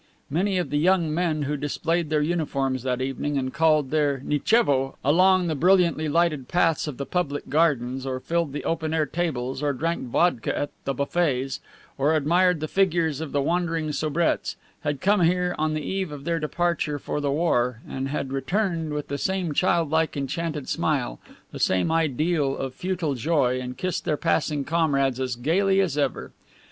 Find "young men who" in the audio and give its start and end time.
0.79-1.55